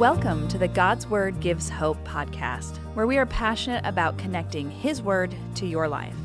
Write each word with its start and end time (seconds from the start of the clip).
Welcome 0.00 0.48
to 0.48 0.56
the 0.56 0.66
God's 0.66 1.06
Word 1.06 1.40
Gives 1.40 1.68
Hope 1.68 2.02
podcast, 2.06 2.78
where 2.94 3.06
we 3.06 3.18
are 3.18 3.26
passionate 3.26 3.84
about 3.84 4.16
connecting 4.16 4.70
His 4.70 5.02
Word 5.02 5.34
to 5.56 5.66
your 5.66 5.88
life. 5.88 6.16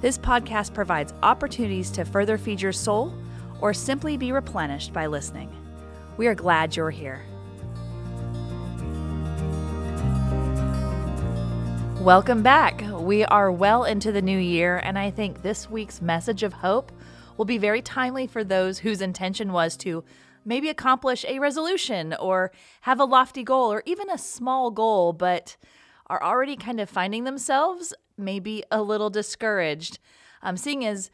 This 0.00 0.18
podcast 0.18 0.74
provides 0.74 1.14
opportunities 1.22 1.88
to 1.92 2.04
further 2.04 2.36
feed 2.36 2.60
your 2.60 2.72
soul 2.72 3.14
or 3.60 3.72
simply 3.72 4.16
be 4.16 4.32
replenished 4.32 4.92
by 4.92 5.06
listening. 5.06 5.48
We 6.16 6.26
are 6.26 6.34
glad 6.34 6.74
you're 6.74 6.90
here. 6.90 7.22
Welcome 12.00 12.42
back. 12.42 12.82
We 12.92 13.24
are 13.24 13.52
well 13.52 13.84
into 13.84 14.10
the 14.10 14.20
new 14.20 14.36
year, 14.36 14.78
and 14.78 14.98
I 14.98 15.12
think 15.12 15.42
this 15.42 15.70
week's 15.70 16.02
message 16.02 16.42
of 16.42 16.54
hope 16.54 16.90
will 17.36 17.44
be 17.44 17.58
very 17.58 17.82
timely 17.82 18.26
for 18.26 18.42
those 18.44 18.80
whose 18.80 19.00
intention 19.00 19.52
was 19.52 19.76
to 19.78 20.04
maybe 20.44 20.68
accomplish 20.68 21.24
a 21.26 21.38
resolution 21.38 22.14
or 22.14 22.52
have 22.82 23.00
a 23.00 23.04
lofty 23.04 23.42
goal 23.42 23.72
or 23.72 23.82
even 23.84 24.08
a 24.10 24.18
small 24.18 24.70
goal, 24.70 25.12
but 25.12 25.56
are 26.06 26.22
already 26.22 26.56
kind 26.56 26.80
of 26.80 26.88
finding 26.88 27.24
themselves 27.24 27.92
maybe 28.16 28.62
a 28.70 28.80
little 28.80 29.10
discouraged. 29.10 29.98
Um, 30.42 30.56
seeing 30.56 30.86
as 30.86 31.10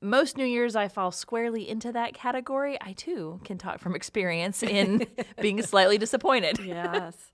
most 0.00 0.36
New 0.36 0.44
Year's 0.44 0.76
I 0.76 0.86
fall 0.86 1.10
squarely 1.10 1.68
into 1.68 1.90
that 1.92 2.14
category, 2.14 2.78
I 2.80 2.92
too 2.92 3.40
can 3.44 3.58
talk 3.58 3.80
from 3.80 3.96
experience 3.96 4.62
in 4.62 5.06
being 5.40 5.60
slightly 5.62 5.98
disappointed. 5.98 6.58
Yes. 6.58 7.14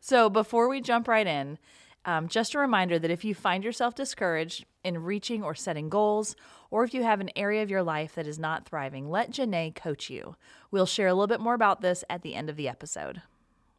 So 0.00 0.28
before 0.28 0.68
we 0.68 0.82
jump 0.82 1.08
right 1.08 1.26
in, 1.26 1.58
um, 2.04 2.28
just 2.28 2.54
a 2.54 2.58
reminder 2.58 2.98
that 2.98 3.10
if 3.10 3.24
you 3.24 3.34
find 3.34 3.64
yourself 3.64 3.94
discouraged 3.94 4.64
in 4.82 5.02
reaching 5.02 5.42
or 5.42 5.54
setting 5.54 5.88
goals, 5.88 6.36
or 6.70 6.84
if 6.84 6.92
you 6.92 7.02
have 7.02 7.20
an 7.20 7.30
area 7.36 7.62
of 7.62 7.70
your 7.70 7.82
life 7.82 8.14
that 8.14 8.26
is 8.26 8.38
not 8.38 8.66
thriving, 8.66 9.10
let 9.10 9.30
Janae 9.30 9.74
coach 9.74 10.10
you. 10.10 10.36
We'll 10.70 10.86
share 10.86 11.08
a 11.08 11.14
little 11.14 11.26
bit 11.26 11.40
more 11.40 11.54
about 11.54 11.80
this 11.80 12.04
at 12.10 12.22
the 12.22 12.34
end 12.34 12.50
of 12.50 12.56
the 12.56 12.68
episode. 12.68 13.22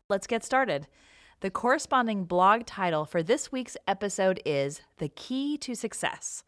Let's 0.10 0.28
get 0.28 0.44
started. 0.44 0.88
The 1.42 1.52
corresponding 1.52 2.26
blog 2.26 2.66
title 2.66 3.06
for 3.06 3.22
this 3.22 3.52
week's 3.52 3.78
episode 3.88 4.42
is 4.46 4.82
The 4.98 5.10
Key 5.10 5.58
to 5.60 5.76
Success. 5.76 6.44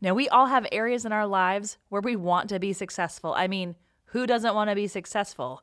Now, 0.00 0.12
we 0.12 0.28
all 0.28 0.46
have 0.46 0.66
areas 0.72 1.04
in 1.04 1.12
our 1.12 1.26
lives 1.26 1.78
where 1.88 2.02
we 2.02 2.16
want 2.16 2.48
to 2.50 2.58
be 2.58 2.72
successful. 2.72 3.32
I 3.34 3.46
mean, 3.46 3.76
who 4.06 4.26
doesn't 4.26 4.54
want 4.54 4.70
to 4.70 4.76
be 4.76 4.88
successful? 4.88 5.62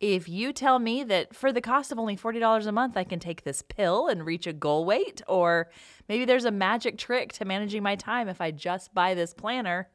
If 0.00 0.28
you 0.28 0.52
tell 0.52 0.78
me 0.78 1.04
that 1.04 1.34
for 1.34 1.52
the 1.52 1.60
cost 1.60 1.92
of 1.92 1.98
only 1.98 2.16
$40 2.16 2.66
a 2.66 2.72
month, 2.72 2.96
I 2.96 3.04
can 3.04 3.20
take 3.20 3.44
this 3.44 3.62
pill 3.62 4.08
and 4.08 4.26
reach 4.26 4.46
a 4.46 4.52
goal 4.52 4.84
weight, 4.84 5.22
or 5.28 5.70
maybe 6.08 6.24
there's 6.24 6.44
a 6.44 6.50
magic 6.50 6.98
trick 6.98 7.32
to 7.34 7.44
managing 7.44 7.82
my 7.82 7.96
time 7.96 8.28
if 8.28 8.40
I 8.40 8.50
just 8.50 8.92
buy 8.92 9.14
this 9.14 9.32
planner. 9.32 9.88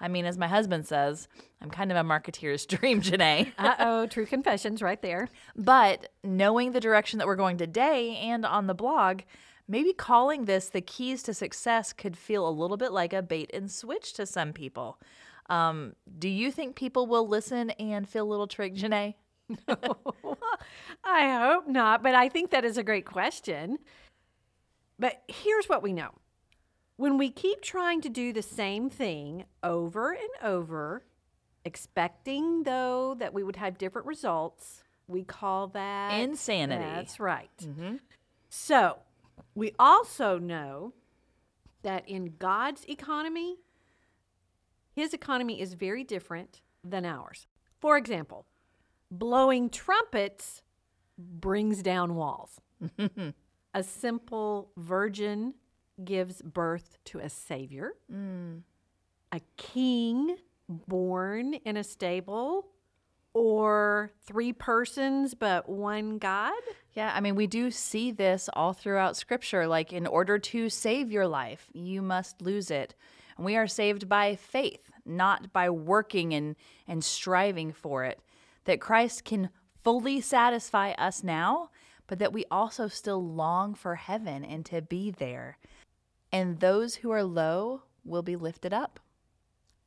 I 0.00 0.08
mean, 0.08 0.26
as 0.26 0.36
my 0.36 0.48
husband 0.48 0.86
says, 0.86 1.28
I'm 1.62 1.70
kind 1.70 1.90
of 1.90 1.96
a 1.96 2.02
marketeer's 2.02 2.66
dream, 2.66 3.00
Janae. 3.00 3.52
uh 3.56 3.76
oh, 3.78 4.06
true 4.06 4.26
confessions 4.26 4.82
right 4.82 5.00
there. 5.00 5.28
But 5.56 6.12
knowing 6.22 6.72
the 6.72 6.80
direction 6.80 7.18
that 7.18 7.26
we're 7.26 7.36
going 7.36 7.56
today 7.56 8.16
and 8.16 8.44
on 8.44 8.66
the 8.66 8.74
blog, 8.74 9.22
maybe 9.68 9.92
calling 9.92 10.44
this 10.44 10.68
the 10.68 10.80
keys 10.80 11.22
to 11.22 11.32
success 11.32 11.92
could 11.92 12.18
feel 12.18 12.46
a 12.46 12.50
little 12.50 12.76
bit 12.76 12.92
like 12.92 13.12
a 13.12 13.22
bait 13.22 13.50
and 13.54 13.70
switch 13.70 14.12
to 14.14 14.26
some 14.26 14.52
people. 14.52 15.00
Um, 15.48 15.94
do 16.18 16.28
you 16.28 16.50
think 16.50 16.74
people 16.74 17.06
will 17.06 17.28
listen 17.28 17.70
and 17.70 18.08
feel 18.08 18.26
a 18.26 18.30
little 18.30 18.46
tricked, 18.46 18.76
Janae? 18.76 19.14
I 21.04 21.38
hope 21.38 21.68
not, 21.68 22.02
but 22.02 22.14
I 22.14 22.28
think 22.28 22.50
that 22.50 22.64
is 22.64 22.78
a 22.78 22.82
great 22.82 23.04
question. 23.04 23.78
But 24.98 25.22
here's 25.28 25.68
what 25.68 25.82
we 25.82 25.92
know 25.92 26.10
when 26.96 27.18
we 27.18 27.30
keep 27.30 27.60
trying 27.60 28.00
to 28.02 28.08
do 28.08 28.32
the 28.32 28.42
same 28.42 28.88
thing 28.88 29.44
over 29.62 30.12
and 30.12 30.30
over, 30.42 31.04
expecting 31.64 32.62
though 32.62 33.16
that 33.18 33.34
we 33.34 33.42
would 33.42 33.56
have 33.56 33.78
different 33.78 34.06
results, 34.06 34.82
we 35.08 35.24
call 35.24 35.68
that 35.68 36.20
Insanity. 36.20 36.82
That's 36.82 37.18
right. 37.18 37.50
Mm-hmm. 37.62 37.96
So 38.48 38.98
we 39.54 39.72
also 39.78 40.38
know 40.38 40.94
that 41.82 42.08
in 42.08 42.34
God's 42.38 42.84
economy, 42.88 43.56
his 44.94 45.12
economy 45.12 45.60
is 45.60 45.74
very 45.74 46.04
different 46.04 46.60
than 46.82 47.04
ours. 47.04 47.46
For 47.80 47.96
example, 47.96 48.46
blowing 49.18 49.70
trumpets 49.70 50.62
brings 51.18 51.82
down 51.82 52.14
walls. 52.14 52.60
a 53.74 53.82
simple 53.82 54.70
virgin 54.76 55.54
gives 56.04 56.42
birth 56.42 56.98
to 57.06 57.18
a 57.18 57.28
savior. 57.28 57.92
Mm. 58.12 58.62
A 59.32 59.40
king 59.56 60.36
born 60.68 61.54
in 61.54 61.76
a 61.76 61.84
stable, 61.84 62.68
or 63.34 64.12
three 64.24 64.52
persons 64.52 65.34
but 65.34 65.68
one 65.68 66.18
God. 66.18 66.54
Yeah, 66.92 67.12
I 67.14 67.20
mean, 67.20 67.34
we 67.34 67.48
do 67.48 67.70
see 67.70 68.12
this 68.12 68.48
all 68.54 68.72
throughout 68.72 69.16
scripture. 69.16 69.66
Like, 69.66 69.92
in 69.92 70.06
order 70.06 70.38
to 70.38 70.70
save 70.70 71.10
your 71.10 71.26
life, 71.26 71.68
you 71.72 72.00
must 72.00 72.40
lose 72.40 72.70
it. 72.70 72.94
And 73.36 73.44
we 73.44 73.56
are 73.56 73.66
saved 73.66 74.08
by 74.08 74.36
faith, 74.36 74.92
not 75.04 75.52
by 75.52 75.68
working 75.70 76.32
and, 76.32 76.54
and 76.86 77.02
striving 77.04 77.72
for 77.72 78.04
it. 78.04 78.20
That 78.64 78.80
Christ 78.80 79.24
can 79.24 79.50
fully 79.82 80.20
satisfy 80.20 80.92
us 80.92 81.22
now, 81.22 81.70
but 82.06 82.18
that 82.18 82.32
we 82.32 82.44
also 82.50 82.88
still 82.88 83.22
long 83.22 83.74
for 83.74 83.96
heaven 83.96 84.44
and 84.44 84.64
to 84.66 84.82
be 84.82 85.10
there. 85.10 85.58
And 86.32 86.60
those 86.60 86.96
who 86.96 87.10
are 87.10 87.24
low 87.24 87.82
will 88.04 88.22
be 88.22 88.36
lifted 88.36 88.72
up. 88.72 89.00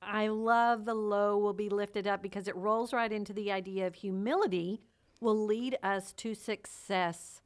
I 0.01 0.27
love 0.27 0.85
the 0.85 0.93
low 0.93 1.38
will 1.38 1.53
be 1.53 1.69
lifted 1.69 2.07
up 2.07 2.21
because 2.21 2.47
it 2.47 2.55
rolls 2.55 2.93
right 2.93 3.11
into 3.11 3.33
the 3.33 3.51
idea 3.51 3.88
of 3.88 3.95
humility 3.95 4.81
will 5.19 5.45
lead 5.45 5.77
us 5.83 6.13
to 6.13 6.33
success 6.33 7.41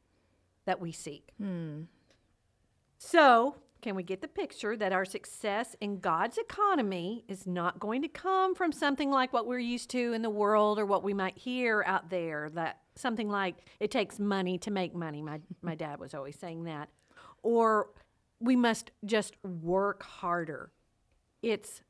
that 0.65 0.79
we 0.79 0.91
seek. 0.91 1.29
Hmm. 1.37 1.83
So, 2.97 3.55
can 3.81 3.95
we 3.95 4.03
get 4.03 4.21
the 4.21 4.27
picture 4.27 4.77
that 4.77 4.93
our 4.93 5.05
success 5.05 5.75
in 5.81 5.99
God's 5.99 6.37
economy 6.37 7.25
is 7.27 7.47
not 7.47 7.79
going 7.79 8.01
to 8.03 8.07
come 8.07 8.53
from 8.55 8.71
something 8.71 9.09
like 9.09 9.33
what 9.33 9.47
we're 9.47 9.59
used 9.59 9.89
to 9.91 10.13
in 10.13 10.21
the 10.21 10.29
world 10.29 10.77
or 10.79 10.85
what 10.85 11.03
we 11.03 11.13
might 11.13 11.37
hear 11.37 11.83
out 11.85 12.09
there? 12.09 12.49
That 12.53 12.79
something 12.95 13.29
like 13.29 13.55
it 13.79 13.91
takes 13.91 14.19
money 14.19 14.57
to 14.59 14.71
make 14.71 14.93
money. 14.93 15.21
My, 15.21 15.39
my 15.61 15.75
dad 15.75 15.99
was 15.99 16.13
always 16.13 16.37
saying 16.37 16.65
that. 16.65 16.89
Or 17.43 17.89
we 18.39 18.55
must 18.55 18.91
just 19.03 19.35
work 19.43 20.03
harder. 20.03 20.71
It's 21.41 21.81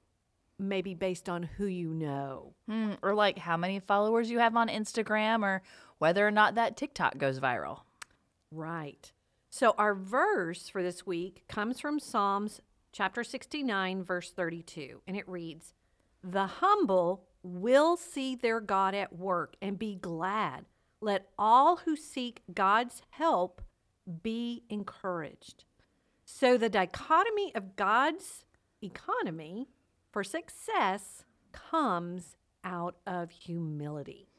maybe 0.58 0.94
based 0.94 1.28
on 1.28 1.44
who 1.44 1.66
you 1.66 1.94
know. 1.94 2.54
Hmm, 2.70 2.94
or 3.02 3.14
like 3.14 3.38
how 3.38 3.58
many 3.58 3.80
followers 3.80 4.30
you 4.30 4.40
have 4.40 4.56
on 4.56 4.70
Instagram, 4.70 5.44
or 5.44 5.62
whether 5.98 6.26
or 6.26 6.32
not 6.32 6.56
that 6.56 6.78
TikTok 6.78 7.18
goes 7.18 7.40
viral. 7.40 7.82
Right. 8.52 9.12
So 9.54 9.76
our 9.78 9.94
verse 9.94 10.70
for 10.70 10.82
this 10.82 11.06
week 11.06 11.44
comes 11.50 11.82
from 11.82 12.00
Psalms 12.00 12.62
chapter 12.94 13.22
69, 13.22 14.02
verse 14.02 14.32
32, 14.32 15.02
and 15.06 15.18
it 15.18 15.28
reads 15.28 15.74
The 16.24 16.46
humble 16.46 17.26
will 17.44 17.98
see 17.98 18.34
their 18.34 18.62
God 18.62 18.96
at 18.96 19.14
work 19.14 19.58
and 19.62 19.78
be 19.78 19.96
glad. 19.96 20.68
Let 21.02 21.28
all 21.38 21.76
who 21.76 21.98
seek 21.98 22.44
God's 22.54 23.02
help 23.10 23.62
be 24.24 24.64
encouraged. 24.70 25.66
So 26.24 26.58
the 26.58 26.70
dichotomy 26.70 27.54
of 27.54 27.76
God's 27.76 28.46
economy 28.82 29.68
for 30.14 30.24
success 30.24 31.26
comes 31.52 32.38
out 32.64 32.96
of 33.06 33.32
humility. 33.32 34.31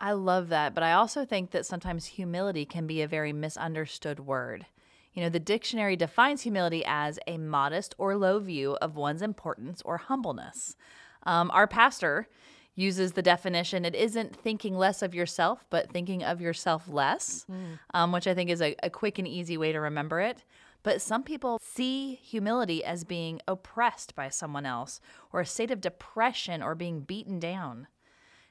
I 0.00 0.12
love 0.12 0.48
that, 0.48 0.74
but 0.74 0.82
I 0.82 0.92
also 0.92 1.24
think 1.24 1.52
that 1.52 1.66
sometimes 1.66 2.06
humility 2.06 2.64
can 2.64 2.86
be 2.86 3.00
a 3.00 3.08
very 3.08 3.32
misunderstood 3.32 4.20
word. 4.20 4.66
You 5.14 5.22
know, 5.22 5.30
the 5.30 5.40
dictionary 5.40 5.96
defines 5.96 6.42
humility 6.42 6.84
as 6.86 7.18
a 7.26 7.38
modest 7.38 7.94
or 7.96 8.16
low 8.16 8.38
view 8.38 8.76
of 8.82 8.96
one's 8.96 9.22
importance 9.22 9.80
or 9.82 9.96
humbleness. 9.96 10.76
Um, 11.22 11.50
our 11.52 11.66
pastor 11.66 12.28
uses 12.74 13.12
the 13.12 13.22
definition 13.22 13.86
it 13.86 13.94
isn't 13.94 14.36
thinking 14.36 14.76
less 14.76 15.00
of 15.00 15.14
yourself, 15.14 15.64
but 15.70 15.90
thinking 15.90 16.22
of 16.22 16.42
yourself 16.42 16.86
less, 16.88 17.46
um, 17.94 18.12
which 18.12 18.26
I 18.26 18.34
think 18.34 18.50
is 18.50 18.60
a, 18.60 18.76
a 18.82 18.90
quick 18.90 19.18
and 19.18 19.26
easy 19.26 19.56
way 19.56 19.72
to 19.72 19.80
remember 19.80 20.20
it. 20.20 20.44
But 20.82 21.00
some 21.00 21.22
people 21.22 21.58
see 21.60 22.16
humility 22.16 22.84
as 22.84 23.02
being 23.02 23.40
oppressed 23.48 24.14
by 24.14 24.28
someone 24.28 24.66
else 24.66 25.00
or 25.32 25.40
a 25.40 25.46
state 25.46 25.70
of 25.70 25.80
depression 25.80 26.62
or 26.62 26.74
being 26.74 27.00
beaten 27.00 27.40
down. 27.40 27.88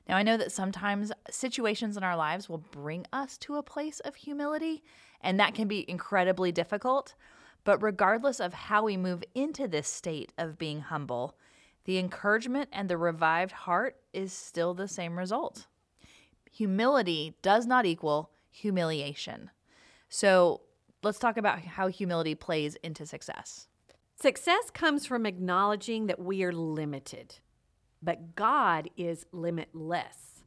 Now, 0.07 0.17
I 0.17 0.23
know 0.23 0.37
that 0.37 0.51
sometimes 0.51 1.11
situations 1.29 1.97
in 1.97 2.03
our 2.03 2.15
lives 2.15 2.47
will 2.47 2.59
bring 2.59 3.05
us 3.11 3.37
to 3.39 3.55
a 3.55 3.63
place 3.63 3.99
of 4.01 4.15
humility, 4.15 4.83
and 5.21 5.39
that 5.39 5.55
can 5.55 5.67
be 5.67 5.89
incredibly 5.89 6.51
difficult. 6.51 7.15
But 7.63 7.81
regardless 7.81 8.39
of 8.39 8.53
how 8.53 8.83
we 8.83 8.97
move 8.97 9.23
into 9.33 9.67
this 9.67 9.87
state 9.87 10.31
of 10.37 10.59
being 10.59 10.81
humble, 10.81 11.35
the 11.85 11.97
encouragement 11.97 12.69
and 12.71 12.89
the 12.89 12.97
revived 12.97 13.51
heart 13.51 13.97
is 14.13 14.31
still 14.31 14.73
the 14.73 14.87
same 14.87 15.17
result. 15.17 15.67
Humility 16.51 17.35
does 17.41 17.65
not 17.65 17.85
equal 17.85 18.31
humiliation. 18.51 19.49
So 20.09 20.61
let's 21.03 21.19
talk 21.19 21.37
about 21.37 21.59
how 21.59 21.87
humility 21.87 22.35
plays 22.35 22.75
into 22.83 23.05
success. 23.05 23.67
Success 24.15 24.69
comes 24.71 25.05
from 25.05 25.25
acknowledging 25.25 26.07
that 26.07 26.19
we 26.19 26.43
are 26.43 26.53
limited, 26.53 27.39
but 28.05 28.35
God 28.35 28.89
is 28.95 29.25
limitless. 29.31 30.43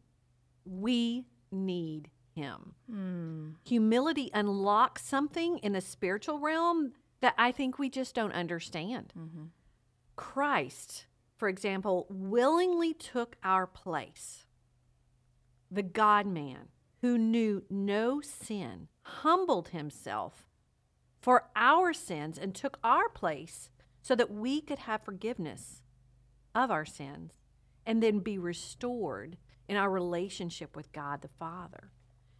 We 0.64 1.26
need 1.50 2.08
him. 2.34 2.74
Hmm. 2.88 3.48
Humility 3.64 4.30
unlocks 4.32 5.04
something 5.04 5.58
in 5.58 5.72
the 5.72 5.80
spiritual 5.80 6.38
realm 6.38 6.92
that 7.20 7.34
I 7.36 7.50
think 7.50 7.78
we 7.78 7.90
just 7.90 8.14
don't 8.14 8.32
understand. 8.32 9.12
Mm-hmm. 9.18 9.46
Christ, 10.14 11.06
for 11.36 11.48
example, 11.48 12.06
willingly 12.08 12.94
took 12.94 13.36
our 13.42 13.66
place. 13.66 14.46
The 15.68 15.82
God 15.82 16.26
man 16.26 16.68
who 17.00 17.18
knew 17.18 17.64
no 17.68 18.20
sin 18.20 18.86
humbled 19.02 19.70
himself 19.70 20.46
for 21.20 21.48
our 21.56 21.92
sins 21.92 22.38
and 22.38 22.54
took 22.54 22.78
our 22.84 23.08
place 23.08 23.68
so 24.00 24.14
that 24.14 24.30
we 24.30 24.60
could 24.60 24.80
have 24.80 25.02
forgiveness 25.02 25.82
of 26.54 26.70
our 26.70 26.84
sins 26.84 27.32
and 27.88 28.02
then 28.02 28.18
be 28.18 28.36
restored 28.38 29.38
in 29.66 29.76
our 29.76 29.90
relationship 29.90 30.76
with 30.76 30.92
God 30.92 31.22
the 31.22 31.28
Father. 31.28 31.90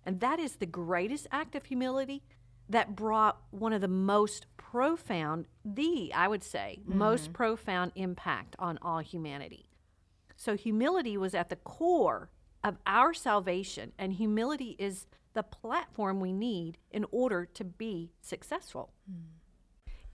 And 0.05 0.21
that 0.21 0.39
is 0.39 0.57
the 0.57 0.67
greatest 0.67 1.27
act 1.33 1.57
of 1.57 1.65
humility 1.65 2.23
that 2.69 2.95
brought 2.95 3.41
one 3.51 3.73
of 3.73 3.81
the 3.81 3.89
most 3.89 4.45
profound, 4.59 5.47
the, 5.65 6.13
I 6.15 6.29
would 6.29 6.45
say, 6.45 6.81
mm-hmm. 6.83 6.99
most 6.99 7.33
profound 7.33 7.93
impact 7.95 8.57
on 8.59 8.79
all 8.83 8.99
humanity. 8.99 9.71
So, 10.37 10.55
humility 10.55 11.17
was 11.17 11.35
at 11.35 11.49
the 11.49 11.57
core 11.57 12.29
of 12.63 12.77
our 12.87 13.15
salvation, 13.15 13.93
and 13.99 14.13
humility 14.13 14.77
is 14.79 15.07
the 15.33 15.43
platform 15.43 16.21
we 16.21 16.33
need 16.33 16.77
in 16.91 17.07
order 17.11 17.47
to 17.55 17.65
be 17.65 18.13
successful. 18.21 18.93
Mm. 19.11 19.23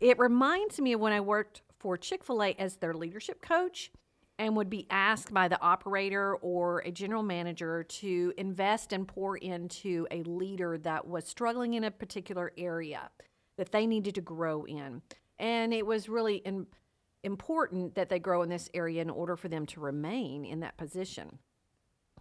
It 0.01 0.19
reminds 0.19 0.81
me 0.81 0.93
of 0.93 1.01
when 1.01 1.13
I 1.13 1.21
worked 1.21 1.63
for 1.79 1.97
Chick 1.97 2.23
fil 2.23 2.43
A 2.43 2.55
as 2.55 2.77
their 2.77 2.95
leadership 2.95 3.43
coach 3.43 3.91
and 4.39 4.57
would 4.57 4.71
be 4.71 4.87
asked 4.91 5.33
by 5.33 5.49
the 5.49 5.61
operator 5.61 6.35
or 6.37 6.81
a 6.81 6.91
general 6.91 7.23
manager 7.23 7.85
to 7.85 8.33
invest 8.37 8.93
and 8.93 9.07
pour 9.07 9.37
into 9.37 10.07
a 10.11 10.23
leader 10.25 10.77
that 10.79 11.07
was 11.07 11.27
struggling 11.27 11.75
in 11.75 11.85
a 11.85 11.91
particular 11.91 12.53
area 12.59 13.11
that 13.57 13.71
they 13.71 13.87
needed 13.87 14.15
to 14.17 14.21
grow 14.21 14.65
in. 14.65 15.03
And 15.39 15.73
it 15.73 15.87
was 15.87 16.09
really 16.09 16.37
in, 16.37 16.67
important 17.23 17.95
that 17.95 18.09
they 18.09 18.19
grow 18.19 18.43
in 18.43 18.49
this 18.49 18.69
area 18.75 19.03
in 19.03 19.11
order 19.11 19.37
for 19.37 19.49
them 19.49 19.67
to 19.67 19.81
remain 19.81 20.45
in 20.45 20.61
that 20.61 20.77
position. 20.77 21.39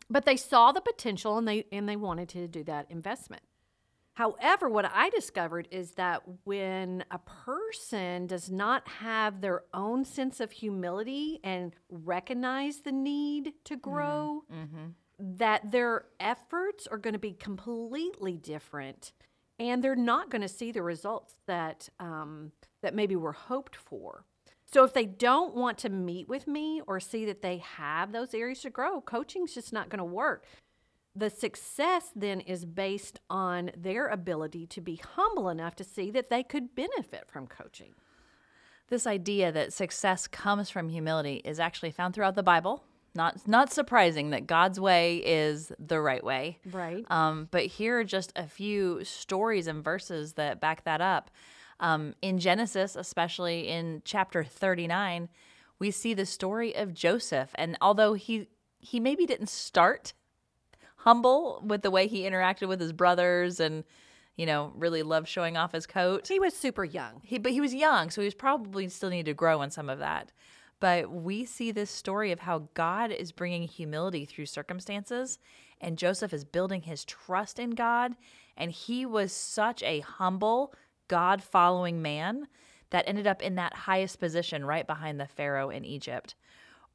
But 0.09 0.25
they 0.25 0.37
saw 0.37 0.71
the 0.71 0.81
potential 0.81 1.37
and 1.37 1.47
they 1.47 1.65
and 1.71 1.87
they 1.87 1.95
wanted 1.95 2.29
to 2.29 2.47
do 2.47 2.63
that 2.65 2.87
investment. 2.89 3.43
However, 4.15 4.69
what 4.69 4.85
I 4.85 5.09
discovered 5.09 5.67
is 5.71 5.91
that 5.93 6.21
when 6.43 7.03
a 7.09 7.17
person 7.17 8.27
does 8.27 8.51
not 8.51 8.87
have 8.87 9.41
their 9.41 9.63
own 9.73 10.05
sense 10.05 10.39
of 10.39 10.51
humility 10.51 11.39
and 11.43 11.73
recognize 11.89 12.81
the 12.81 12.91
need 12.91 13.53
to 13.65 13.75
grow, 13.75 14.43
that 15.17 15.71
their 15.71 16.05
efforts 16.19 16.85
are 16.85 16.97
going 16.97 17.13
to 17.13 17.19
be 17.19 17.33
completely 17.33 18.37
different 18.37 19.13
and 19.59 19.83
they're 19.83 19.95
not 19.95 20.29
going 20.29 20.41
to 20.41 20.47
see 20.47 20.71
the 20.71 20.83
results 20.83 21.35
that, 21.47 21.89
um, 21.99 22.51
that 22.81 22.93
maybe 22.93 23.15
were 23.15 23.31
hoped 23.33 23.75
for. 23.75 24.25
So 24.65 24.83
if 24.83 24.93
they 24.93 25.05
don't 25.05 25.55
want 25.55 25.77
to 25.79 25.89
meet 25.89 26.27
with 26.27 26.47
me 26.47 26.81
or 26.87 26.99
see 26.99 27.25
that 27.25 27.43
they 27.43 27.57
have 27.59 28.11
those 28.11 28.33
areas 28.33 28.61
to 28.61 28.71
grow, 28.71 29.01
coaching's 29.01 29.53
just 29.53 29.71
not 29.71 29.89
going 29.89 29.99
to 29.99 30.03
work 30.03 30.45
the 31.15 31.29
success 31.29 32.11
then 32.15 32.39
is 32.39 32.65
based 32.65 33.19
on 33.29 33.71
their 33.77 34.07
ability 34.07 34.65
to 34.67 34.81
be 34.81 34.95
humble 35.15 35.49
enough 35.49 35.75
to 35.75 35.83
see 35.83 36.09
that 36.11 36.29
they 36.29 36.43
could 36.43 36.75
benefit 36.75 37.25
from 37.27 37.47
coaching. 37.47 37.93
This 38.89 39.05
idea 39.05 39.51
that 39.51 39.73
success 39.73 40.27
comes 40.27 40.69
from 40.69 40.89
humility 40.89 41.41
is 41.45 41.59
actually 41.59 41.91
found 41.91 42.13
throughout 42.13 42.35
the 42.35 42.43
Bible. 42.43 42.83
Not 43.15 43.47
not 43.47 43.71
surprising 43.71 44.31
that 44.31 44.47
God's 44.47 44.79
way 44.79 45.17
is 45.17 45.71
the 45.77 46.01
right 46.01 46.23
way. 46.23 46.57
Right. 46.71 47.05
Um, 47.11 47.47
but 47.51 47.67
here 47.67 47.99
are 47.99 48.03
just 48.03 48.33
a 48.35 48.47
few 48.47 49.03
stories 49.03 49.67
and 49.67 49.83
verses 49.83 50.33
that 50.33 50.59
back 50.59 50.83
that 50.85 50.99
up. 50.99 51.29
Um, 51.79 52.15
in 52.23 52.39
Genesis, 52.39 52.95
especially 52.95 53.67
in 53.67 54.01
chapter 54.03 54.43
39, 54.43 55.29
we 55.77 55.91
see 55.91 56.13
the 56.13 56.25
story 56.25 56.75
of 56.75 56.93
Joseph. 56.93 57.51
And 57.55 57.77
although 57.81 58.13
he 58.15 58.47
he 58.79 58.99
maybe 58.99 59.27
didn't 59.27 59.49
start 59.49 60.13
humble 61.03 61.61
with 61.65 61.81
the 61.81 61.91
way 61.91 62.07
he 62.07 62.23
interacted 62.23 62.67
with 62.67 62.79
his 62.79 62.93
brothers 62.93 63.59
and 63.59 63.83
you 64.35 64.45
know 64.45 64.71
really 64.75 65.03
loved 65.03 65.27
showing 65.27 65.57
off 65.57 65.73
his 65.73 65.85
coat 65.85 66.27
He 66.27 66.39
was 66.39 66.55
super 66.55 66.85
young. 66.85 67.21
he, 67.23 67.37
but 67.37 67.51
he 67.51 67.61
was 67.61 67.73
young, 67.73 68.09
so 68.09 68.21
he 68.21 68.25
was 68.25 68.33
probably 68.33 68.87
still 68.89 69.09
needed 69.09 69.25
to 69.31 69.33
grow 69.33 69.61
in 69.61 69.69
some 69.69 69.89
of 69.89 69.99
that. 69.99 70.31
But 70.79 71.11
we 71.11 71.45
see 71.45 71.71
this 71.71 71.89
story 71.89 72.31
of 72.31 72.41
how 72.41 72.67
God 72.73 73.11
is 73.11 73.31
bringing 73.31 73.67
humility 73.67 74.25
through 74.25 74.47
circumstances, 74.47 75.39
and 75.79 75.97
Joseph 75.97 76.33
is 76.33 76.43
building 76.43 76.81
his 76.81 77.05
trust 77.05 77.59
in 77.59 77.71
God. 77.71 78.15
And 78.57 78.71
he 78.71 79.05
was 79.05 79.31
such 79.31 79.81
a 79.83 80.01
humble, 80.01 80.73
God 81.07 81.41
following 81.41 82.01
man 82.01 82.47
that 82.89 83.05
ended 83.07 83.27
up 83.27 83.41
in 83.41 83.55
that 83.55 83.73
highest 83.73 84.19
position 84.19 84.65
right 84.65 84.85
behind 84.85 85.19
the 85.19 85.27
Pharaoh 85.27 85.69
in 85.69 85.83
Egypt. 85.85 86.35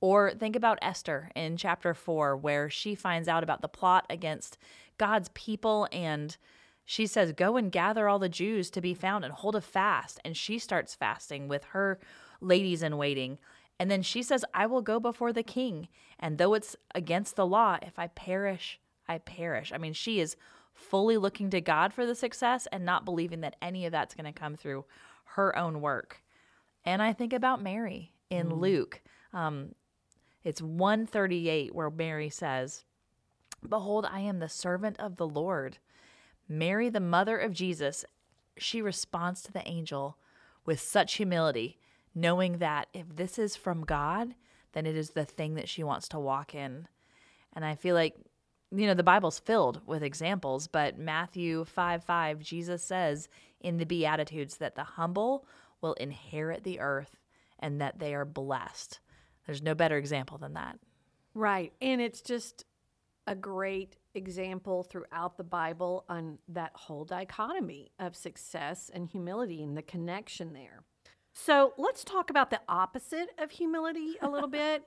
Or 0.00 0.32
think 0.32 0.54
about 0.54 0.78
Esther 0.80 1.30
in 1.34 1.56
chapter 1.56 1.92
four, 1.94 2.36
where 2.36 2.70
she 2.70 2.94
finds 2.94 3.28
out 3.28 3.42
about 3.42 3.62
the 3.62 3.68
plot 3.68 4.06
against 4.08 4.56
God's 4.96 5.30
people 5.34 5.88
and 5.92 6.36
she 6.84 7.06
says, 7.06 7.32
Go 7.32 7.58
and 7.58 7.70
gather 7.70 8.08
all 8.08 8.18
the 8.18 8.30
Jews 8.30 8.70
to 8.70 8.80
be 8.80 8.94
found 8.94 9.24
and 9.24 9.34
hold 9.34 9.54
a 9.54 9.60
fast. 9.60 10.20
And 10.24 10.34
she 10.34 10.58
starts 10.58 10.94
fasting 10.94 11.46
with 11.46 11.64
her 11.64 11.98
ladies 12.40 12.82
in 12.82 12.96
waiting. 12.96 13.38
And 13.78 13.90
then 13.90 14.00
she 14.00 14.22
says, 14.22 14.44
I 14.54 14.66
will 14.66 14.80
go 14.80 14.98
before 14.98 15.32
the 15.32 15.42
king. 15.42 15.88
And 16.18 16.38
though 16.38 16.54
it's 16.54 16.76
against 16.94 17.36
the 17.36 17.46
law, 17.46 17.76
if 17.82 17.98
I 17.98 18.06
perish, 18.06 18.80
I 19.06 19.18
perish. 19.18 19.70
I 19.70 19.76
mean, 19.76 19.92
she 19.92 20.18
is 20.18 20.34
fully 20.72 21.16
looking 21.16 21.50
to 21.50 21.60
God 21.60 21.92
for 21.92 22.06
the 22.06 22.14
success 22.14 22.66
and 22.72 22.86
not 22.86 23.04
believing 23.04 23.42
that 23.42 23.56
any 23.60 23.84
of 23.84 23.92
that's 23.92 24.14
going 24.14 24.32
to 24.32 24.40
come 24.40 24.56
through 24.56 24.86
her 25.34 25.56
own 25.58 25.82
work. 25.82 26.22
And 26.84 27.02
I 27.02 27.12
think 27.12 27.34
about 27.34 27.62
Mary 27.62 28.12
in 28.30 28.54
Luke. 28.54 29.02
Um, 29.34 29.74
it's 30.48 30.62
138 30.62 31.74
where 31.74 31.90
Mary 31.90 32.30
says, 32.30 32.82
Behold, 33.68 34.06
I 34.10 34.20
am 34.20 34.38
the 34.38 34.48
servant 34.48 34.98
of 34.98 35.16
the 35.16 35.28
Lord. 35.28 35.76
Mary, 36.48 36.88
the 36.88 37.00
mother 37.00 37.36
of 37.36 37.52
Jesus, 37.52 38.06
she 38.56 38.80
responds 38.80 39.42
to 39.42 39.52
the 39.52 39.68
angel 39.68 40.16
with 40.64 40.80
such 40.80 41.16
humility, 41.16 41.76
knowing 42.14 42.60
that 42.60 42.86
if 42.94 43.14
this 43.14 43.38
is 43.38 43.56
from 43.56 43.84
God, 43.84 44.36
then 44.72 44.86
it 44.86 44.96
is 44.96 45.10
the 45.10 45.26
thing 45.26 45.54
that 45.56 45.68
she 45.68 45.84
wants 45.84 46.08
to 46.08 46.18
walk 46.18 46.54
in. 46.54 46.88
And 47.52 47.62
I 47.62 47.74
feel 47.74 47.94
like, 47.94 48.16
you 48.74 48.86
know, 48.86 48.94
the 48.94 49.02
Bible's 49.02 49.38
filled 49.38 49.82
with 49.84 50.02
examples, 50.02 50.66
but 50.66 50.98
Matthew 50.98 51.66
5 51.66 52.04
5, 52.04 52.40
Jesus 52.40 52.82
says 52.82 53.28
in 53.60 53.76
the 53.76 53.84
Beatitudes 53.84 54.56
that 54.56 54.76
the 54.76 54.84
humble 54.84 55.44
will 55.82 55.92
inherit 55.94 56.64
the 56.64 56.80
earth 56.80 57.18
and 57.58 57.82
that 57.82 57.98
they 57.98 58.14
are 58.14 58.24
blessed. 58.24 59.00
There's 59.48 59.62
no 59.62 59.74
better 59.74 59.96
example 59.96 60.36
than 60.36 60.52
that. 60.52 60.78
Right. 61.32 61.72
And 61.80 62.02
it's 62.02 62.20
just 62.20 62.66
a 63.26 63.34
great 63.34 63.96
example 64.14 64.82
throughout 64.82 65.38
the 65.38 65.44
Bible 65.44 66.04
on 66.06 66.36
that 66.48 66.72
whole 66.74 67.06
dichotomy 67.06 67.90
of 67.98 68.14
success 68.14 68.90
and 68.92 69.08
humility 69.08 69.62
and 69.62 69.74
the 69.74 69.80
connection 69.80 70.52
there. 70.52 70.82
So 71.32 71.72
let's 71.78 72.04
talk 72.04 72.28
about 72.28 72.50
the 72.50 72.60
opposite 72.68 73.30
of 73.38 73.52
humility 73.52 74.16
a 74.20 74.28
little 74.30 74.50
bit 74.50 74.84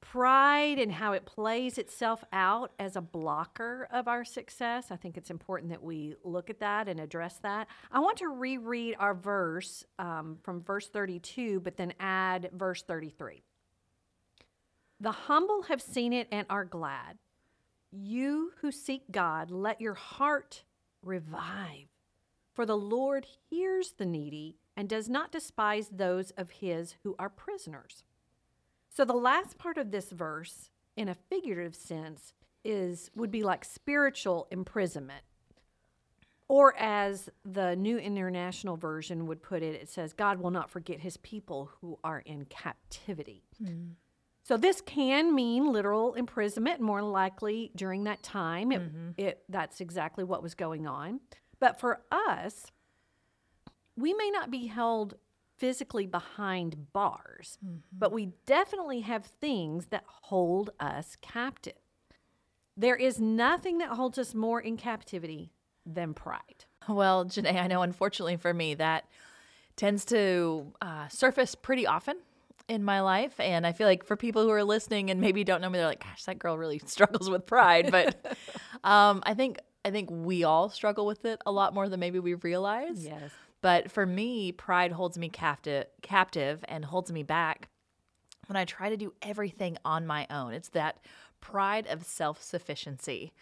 pride 0.00 0.78
and 0.78 0.92
how 0.92 1.12
it 1.12 1.24
plays 1.24 1.78
itself 1.78 2.24
out 2.32 2.72
as 2.78 2.96
a 2.96 3.00
blocker 3.00 3.88
of 3.92 4.08
our 4.08 4.24
success. 4.24 4.86
I 4.90 4.96
think 4.96 5.16
it's 5.16 5.30
important 5.30 5.70
that 5.70 5.82
we 5.82 6.14
look 6.24 6.50
at 6.50 6.60
that 6.60 6.88
and 6.88 6.98
address 7.00 7.38
that. 7.42 7.68
I 7.92 8.00
want 8.00 8.18
to 8.18 8.28
reread 8.28 8.96
our 8.98 9.14
verse 9.14 9.84
um, 9.98 10.38
from 10.42 10.62
verse 10.62 10.88
32, 10.88 11.60
but 11.60 11.76
then 11.76 11.94
add 12.00 12.50
verse 12.52 12.82
33. 12.82 13.42
The 15.00 15.12
humble 15.12 15.62
have 15.62 15.80
seen 15.80 16.12
it 16.12 16.28
and 16.32 16.46
are 16.50 16.64
glad. 16.64 17.18
You 17.90 18.52
who 18.60 18.72
seek 18.72 19.10
God, 19.10 19.50
let 19.50 19.80
your 19.80 19.94
heart 19.94 20.64
revive. 21.02 21.88
For 22.52 22.66
the 22.66 22.76
Lord 22.76 23.26
hears 23.48 23.92
the 23.92 24.06
needy 24.06 24.56
and 24.76 24.88
does 24.88 25.08
not 25.08 25.32
despise 25.32 25.88
those 25.88 26.32
of 26.32 26.50
his 26.50 26.96
who 27.02 27.14
are 27.18 27.28
prisoners. 27.28 28.02
So 28.88 29.04
the 29.04 29.12
last 29.12 29.58
part 29.58 29.78
of 29.78 29.90
this 29.90 30.10
verse, 30.10 30.70
in 30.96 31.08
a 31.08 31.14
figurative 31.14 31.76
sense, 31.76 32.32
is 32.64 33.10
would 33.14 33.30
be 33.30 33.44
like 33.44 33.64
spiritual 33.64 34.48
imprisonment. 34.50 35.22
Or 36.48 36.74
as 36.76 37.28
the 37.44 37.76
New 37.76 37.98
International 37.98 38.76
Version 38.76 39.26
would 39.26 39.42
put 39.42 39.62
it, 39.62 39.74
it 39.74 39.88
says, 39.88 40.12
God 40.12 40.40
will 40.40 40.50
not 40.50 40.70
forget 40.70 41.00
his 41.00 41.18
people 41.18 41.70
who 41.80 41.98
are 42.02 42.20
in 42.20 42.46
captivity. 42.46 43.44
Hmm. 43.62 43.90
So 44.48 44.56
this 44.56 44.80
can 44.80 45.34
mean 45.34 45.70
literal 45.70 46.14
imprisonment, 46.14 46.80
more 46.80 47.02
likely 47.02 47.70
during 47.76 48.04
that 48.04 48.22
time. 48.22 48.72
It, 48.72 48.80
it, 49.18 49.42
that's 49.50 49.82
exactly 49.82 50.24
what 50.24 50.42
was 50.42 50.54
going 50.54 50.86
on. 50.86 51.20
But 51.60 51.78
for 51.78 52.00
us, 52.10 52.72
we 53.94 54.14
may 54.14 54.30
not 54.30 54.50
be 54.50 54.68
held 54.68 55.16
physically 55.58 56.06
behind 56.06 56.94
bars, 56.94 57.58
but 57.92 58.10
we 58.10 58.30
definitely 58.46 59.00
have 59.00 59.26
things 59.26 59.88
that 59.88 60.04
hold 60.06 60.70
us 60.80 61.18
captive. 61.20 61.74
There 62.74 62.96
is 62.96 63.20
nothing 63.20 63.76
that 63.78 63.90
holds 63.90 64.16
us 64.16 64.34
more 64.34 64.62
in 64.62 64.78
captivity 64.78 65.52
than 65.84 66.14
pride. 66.14 66.64
Well, 66.88 67.26
Janae, 67.26 67.60
I 67.60 67.66
know 67.66 67.82
unfortunately 67.82 68.38
for 68.38 68.54
me 68.54 68.72
that 68.76 69.04
tends 69.76 70.06
to 70.06 70.72
uh, 70.80 71.08
surface 71.08 71.54
pretty 71.54 71.86
often 71.86 72.16
in 72.68 72.84
my 72.84 73.00
life. 73.00 73.38
And 73.40 73.66
I 73.66 73.72
feel 73.72 73.86
like 73.86 74.04
for 74.04 74.16
people 74.16 74.42
who 74.42 74.50
are 74.50 74.64
listening 74.64 75.10
and 75.10 75.20
maybe 75.20 75.42
don't 75.42 75.60
know 75.60 75.70
me, 75.70 75.78
they're 75.78 75.86
like, 75.86 76.04
gosh, 76.04 76.24
that 76.24 76.38
girl 76.38 76.58
really 76.58 76.78
struggles 76.86 77.30
with 77.30 77.46
pride. 77.46 77.90
But 77.90 78.36
um, 78.84 79.22
I 79.24 79.34
think 79.34 79.58
I 79.84 79.90
think 79.90 80.10
we 80.10 80.44
all 80.44 80.68
struggle 80.68 81.06
with 81.06 81.24
it 81.24 81.40
a 81.46 81.52
lot 81.52 81.74
more 81.74 81.88
than 81.88 82.00
maybe 82.00 82.18
we 82.18 82.34
realize. 82.34 83.04
Yes. 83.04 83.30
But 83.60 83.90
for 83.90 84.06
me, 84.06 84.52
pride 84.52 84.92
holds 84.92 85.18
me 85.18 85.28
captive 85.28 85.86
captive 86.02 86.64
and 86.68 86.84
holds 86.84 87.10
me 87.10 87.22
back 87.22 87.68
when 88.46 88.56
I 88.56 88.64
try 88.64 88.88
to 88.90 88.96
do 88.96 89.12
everything 89.22 89.78
on 89.84 90.06
my 90.06 90.26
own. 90.30 90.52
It's 90.52 90.70
that 90.70 90.98
pride 91.40 91.86
of 91.86 92.04
self-sufficiency. 92.04 93.32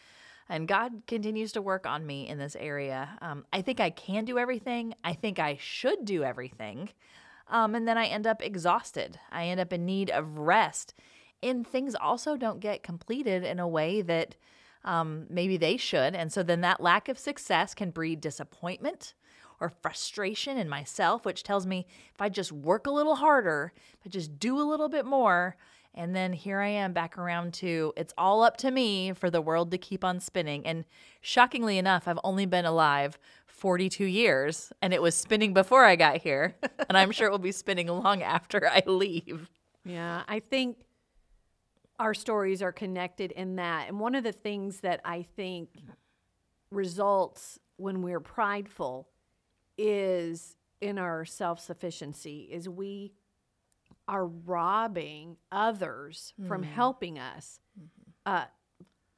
And 0.49 0.68
God 0.68 1.02
continues 1.06 1.52
to 1.52 1.62
work 1.62 1.87
on 1.87 2.06
me 2.06 2.28
in 2.28 2.38
this 2.38 2.56
area. 2.56 3.18
Um, 3.21 3.45
I 3.52 3.62
think 3.62 3.80
I 3.80 3.90
can 3.90 4.25
do 4.25 4.38
everything. 4.38 4.95
I 5.02 5.12
think 5.12 5.38
I 5.38 5.56
should 5.61 6.04
do 6.04 6.23
everything. 6.23 6.90
Um, 7.48 7.74
and 7.74 7.86
then 7.86 7.96
I 7.96 8.06
end 8.06 8.26
up 8.26 8.42
exhausted. 8.42 9.18
I 9.30 9.46
end 9.46 9.60
up 9.60 9.72
in 9.72 9.84
need 9.84 10.10
of 10.10 10.38
rest. 10.38 10.94
And 11.42 11.66
things 11.66 11.94
also 11.94 12.36
don't 12.36 12.60
get 12.60 12.82
completed 12.82 13.44
in 13.44 13.58
a 13.58 13.68
way 13.68 14.02
that 14.02 14.36
um, 14.84 15.26
maybe 15.28 15.56
they 15.56 15.76
should. 15.76 16.14
And 16.14 16.32
so 16.32 16.42
then 16.42 16.60
that 16.62 16.80
lack 16.80 17.08
of 17.08 17.18
success 17.18 17.74
can 17.74 17.90
breed 17.90 18.20
disappointment 18.20 19.14
or 19.60 19.68
frustration 19.68 20.58
in 20.58 20.68
myself, 20.68 21.24
which 21.24 21.42
tells 21.42 21.66
me 21.66 21.86
if 22.14 22.20
I 22.20 22.28
just 22.28 22.52
work 22.52 22.86
a 22.86 22.90
little 22.90 23.16
harder, 23.16 23.72
if 23.94 24.06
I 24.06 24.08
just 24.08 24.38
do 24.38 24.58
a 24.60 24.68
little 24.68 24.88
bit 24.88 25.06
more, 25.06 25.56
and 25.96 26.14
then 26.14 26.32
here 26.32 26.60
I 26.60 26.68
am 26.68 26.92
back 26.92 27.16
around 27.16 27.54
to 27.54 27.92
it's 27.96 28.12
all 28.18 28.42
up 28.42 28.56
to 28.58 28.70
me 28.70 29.12
for 29.12 29.30
the 29.30 29.40
world 29.40 29.70
to 29.70 29.78
keep 29.78 30.04
on 30.04 30.20
spinning. 30.20 30.66
And 30.66 30.84
shockingly 31.20 31.78
enough, 31.78 32.06
I've 32.06 32.18
only 32.22 32.44
been 32.46 32.66
alive 32.66 33.18
42 33.46 34.04
years 34.04 34.72
and 34.82 34.92
it 34.92 35.00
was 35.00 35.14
spinning 35.14 35.54
before 35.54 35.84
I 35.84 35.96
got 35.96 36.18
here. 36.18 36.54
and 36.88 36.98
I'm 36.98 37.10
sure 37.10 37.26
it 37.28 37.30
will 37.30 37.38
be 37.38 37.52
spinning 37.52 37.88
long 37.88 38.22
after 38.22 38.68
I 38.68 38.82
leave. 38.86 39.50
Yeah, 39.84 40.22
I 40.28 40.40
think 40.40 40.78
our 41.98 42.12
stories 42.12 42.60
are 42.60 42.72
connected 42.72 43.32
in 43.32 43.56
that. 43.56 43.88
And 43.88 43.98
one 43.98 44.14
of 44.14 44.22
the 44.22 44.32
things 44.32 44.80
that 44.80 45.00
I 45.04 45.24
think 45.36 45.70
results 46.70 47.58
when 47.78 48.02
we're 48.02 48.20
prideful 48.20 49.08
is 49.78 50.56
in 50.80 50.98
our 50.98 51.24
self 51.24 51.60
sufficiency, 51.60 52.48
is 52.50 52.68
we 52.68 53.12
are 54.08 54.26
robbing 54.26 55.36
others 55.50 56.32
mm. 56.40 56.48
from 56.48 56.62
helping 56.62 57.18
us. 57.18 57.60
Mm-hmm. 57.78 58.34
Uh, 58.34 58.44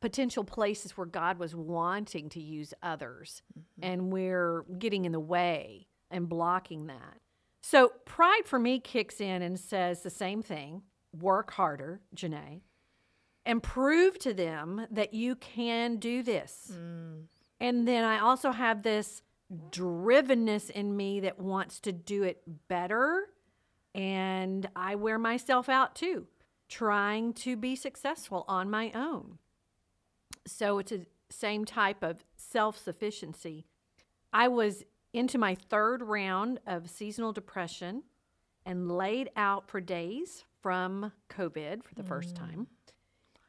potential 0.00 0.44
places 0.44 0.96
where 0.96 1.06
God 1.06 1.38
was 1.38 1.56
wanting 1.56 2.28
to 2.30 2.40
use 2.40 2.72
others, 2.82 3.42
mm-hmm. 3.58 3.84
and 3.84 4.12
we're 4.12 4.64
getting 4.78 5.04
in 5.04 5.12
the 5.12 5.20
way 5.20 5.88
and 6.10 6.28
blocking 6.28 6.86
that. 6.86 7.20
So, 7.62 7.92
pride 8.04 8.42
for 8.44 8.58
me 8.58 8.80
kicks 8.80 9.20
in 9.20 9.42
and 9.42 9.58
says 9.58 10.02
the 10.02 10.10
same 10.10 10.42
thing 10.42 10.82
work 11.18 11.50
harder, 11.52 12.00
Janae, 12.14 12.60
and 13.44 13.62
prove 13.62 14.18
to 14.20 14.34
them 14.34 14.86
that 14.90 15.14
you 15.14 15.36
can 15.36 15.96
do 15.96 16.22
this. 16.22 16.70
Mm. 16.72 17.24
And 17.60 17.88
then 17.88 18.04
I 18.04 18.20
also 18.20 18.52
have 18.52 18.82
this 18.82 19.22
drivenness 19.70 20.70
in 20.70 20.96
me 20.96 21.20
that 21.20 21.38
wants 21.38 21.80
to 21.80 21.92
do 21.92 22.22
it 22.22 22.42
better 22.68 23.28
and 23.98 24.68
I 24.76 24.94
wear 24.94 25.18
myself 25.18 25.68
out 25.68 25.96
too, 25.96 26.28
trying 26.68 27.32
to 27.34 27.56
be 27.56 27.74
successful 27.74 28.44
on 28.46 28.70
my 28.70 28.92
own. 28.94 29.38
So 30.46 30.78
it's 30.78 30.92
a 30.92 31.00
same 31.30 31.64
type 31.64 32.04
of 32.04 32.24
self 32.36 32.78
sufficiency. 32.78 33.66
I 34.32 34.46
was 34.46 34.84
into 35.12 35.36
my 35.36 35.56
third 35.56 36.00
round 36.00 36.60
of 36.64 36.88
seasonal 36.88 37.32
depression 37.32 38.04
and 38.64 38.92
laid 38.92 39.30
out 39.34 39.68
for 39.68 39.80
days 39.80 40.44
from 40.62 41.10
COVID 41.28 41.82
for 41.82 41.94
the 41.96 42.02
mm. 42.02 42.08
first 42.08 42.36
time. 42.36 42.68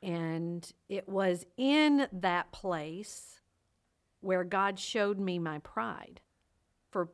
And 0.01 0.69
it 0.87 1.07
was 1.07 1.45
in 1.57 2.07
that 2.11 2.51
place 2.51 3.41
where 4.21 4.43
God 4.43 4.79
showed 4.79 5.19
me 5.19 5.37
my 5.37 5.59
pride 5.59 6.21
for 6.89 7.09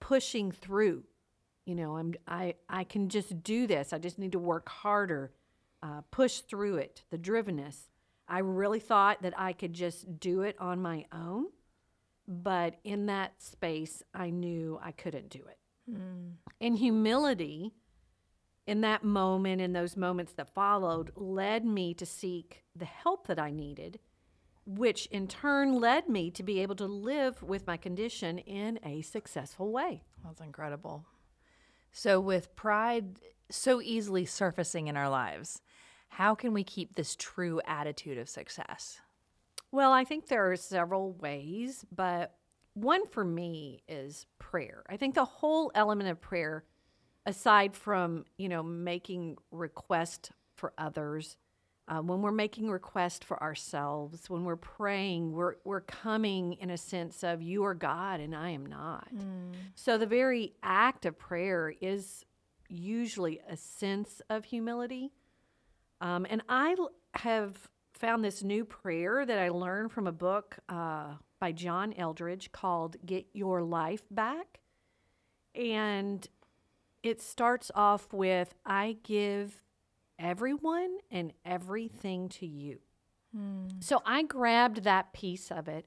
pushing 0.00 0.52
through 0.52 1.04
you 1.68 1.74
know 1.74 1.98
i'm 1.98 2.14
i 2.26 2.54
i 2.68 2.82
can 2.82 3.08
just 3.08 3.42
do 3.42 3.66
this. 3.66 3.92
I 3.92 3.98
just 3.98 4.18
need 4.18 4.32
to 4.32 4.38
work 4.38 4.68
harder 4.68 5.32
uh, 5.82 6.00
push 6.10 6.40
through 6.40 6.76
it 6.76 7.02
the 7.10 7.18
drivenness. 7.18 7.76
I 8.26 8.38
really 8.40 8.80
thought 8.80 9.22
that 9.22 9.38
i 9.38 9.52
could 9.52 9.74
just 9.74 10.18
do 10.18 10.42
it 10.42 10.56
on 10.58 10.80
my 10.80 11.04
own 11.12 11.46
but 12.26 12.76
in 12.84 13.06
that 13.06 13.42
space 13.42 14.02
i 14.14 14.30
knew 14.30 14.80
i 14.82 14.92
couldn't 14.92 15.28
do 15.28 15.40
it. 15.40 15.58
Mm. 15.90 16.32
and 16.60 16.76
humility 16.76 17.72
in 18.66 18.82
that 18.82 19.02
moment 19.04 19.62
in 19.62 19.72
those 19.72 19.96
moments 19.96 20.32
that 20.34 20.52
followed 20.52 21.12
led 21.16 21.64
me 21.64 21.94
to 21.94 22.04
seek 22.04 22.64
the 22.74 22.84
help 22.84 23.26
that 23.26 23.38
i 23.38 23.50
needed 23.50 23.98
which 24.66 25.06
in 25.06 25.26
turn 25.26 25.72
led 25.80 26.10
me 26.10 26.30
to 26.30 26.42
be 26.42 26.60
able 26.60 26.76
to 26.76 26.84
live 26.84 27.42
with 27.42 27.66
my 27.66 27.78
condition 27.78 28.36
in 28.36 28.78
a 28.84 29.00
successful 29.00 29.72
way. 29.72 30.02
That's 30.22 30.42
incredible 30.42 31.06
so, 31.98 32.20
with 32.20 32.54
pride 32.54 33.18
so 33.50 33.82
easily 33.82 34.24
surfacing 34.24 34.86
in 34.86 34.96
our 34.96 35.08
lives, 35.08 35.60
how 36.10 36.36
can 36.36 36.52
we 36.52 36.62
keep 36.62 36.94
this 36.94 37.16
true 37.16 37.60
attitude 37.66 38.18
of 38.18 38.28
success? 38.28 39.00
Well, 39.72 39.90
I 39.90 40.04
think 40.04 40.28
there 40.28 40.48
are 40.48 40.54
several 40.54 41.14
ways, 41.14 41.84
but 41.90 42.36
one 42.74 43.04
for 43.08 43.24
me 43.24 43.82
is 43.88 44.26
prayer. 44.38 44.84
I 44.88 44.96
think 44.96 45.16
the 45.16 45.24
whole 45.24 45.72
element 45.74 46.08
of 46.08 46.20
prayer, 46.20 46.62
aside 47.26 47.74
from, 47.74 48.26
you 48.36 48.48
know, 48.48 48.62
making 48.62 49.36
request 49.50 50.30
for 50.54 50.72
others, 50.78 51.36
uh, 51.88 52.00
when 52.00 52.20
we're 52.20 52.30
making 52.30 52.70
request 52.70 53.24
for 53.24 53.42
ourselves, 53.42 54.28
when 54.28 54.44
we're 54.44 54.56
praying, 54.56 55.32
we're, 55.32 55.54
we're 55.64 55.80
coming 55.80 56.52
in 56.54 56.70
a 56.70 56.76
sense 56.76 57.24
of 57.24 57.40
you 57.40 57.64
are 57.64 57.74
God 57.74 58.20
and 58.20 58.34
I 58.34 58.50
am 58.50 58.66
not. 58.66 59.08
Mm. 59.14 59.54
So 59.74 59.96
the 59.96 60.06
very 60.06 60.52
act 60.62 61.06
of 61.06 61.18
prayer 61.18 61.72
is 61.80 62.26
usually 62.68 63.40
a 63.48 63.56
sense 63.56 64.20
of 64.28 64.44
humility. 64.44 65.12
Um, 66.02 66.26
and 66.28 66.42
I 66.48 66.76
have 67.14 67.70
found 67.94 68.22
this 68.22 68.42
new 68.42 68.66
prayer 68.66 69.24
that 69.24 69.38
I 69.38 69.48
learned 69.48 69.90
from 69.90 70.06
a 70.06 70.12
book 70.12 70.58
uh, 70.68 71.14
by 71.40 71.52
John 71.52 71.94
Eldredge 71.94 72.52
called 72.52 72.96
Get 73.04 73.26
Your 73.32 73.62
Life 73.62 74.02
Back. 74.10 74.60
And 75.54 76.26
it 77.02 77.22
starts 77.22 77.70
off 77.74 78.12
with 78.12 78.54
I 78.66 78.98
give 79.02 79.62
everyone 80.28 80.98
and 81.10 81.32
everything 81.46 82.28
to 82.28 82.46
you. 82.46 82.78
Mm. 83.34 83.82
So 83.82 84.02
I 84.04 84.22
grabbed 84.22 84.84
that 84.84 85.14
piece 85.14 85.50
of 85.50 85.68
it 85.68 85.86